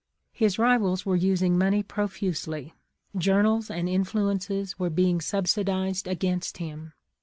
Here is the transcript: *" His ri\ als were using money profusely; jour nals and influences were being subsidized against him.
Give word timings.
*" 0.15 0.21
His 0.43 0.57
ri\ 0.57 0.77
als 0.77 1.05
were 1.05 1.15
using 1.15 1.59
money 1.59 1.83
profusely; 1.83 2.73
jour 3.15 3.43
nals 3.43 3.69
and 3.69 3.87
influences 3.87 4.79
were 4.79 4.89
being 4.89 5.21
subsidized 5.21 6.07
against 6.07 6.57
him. 6.57 6.93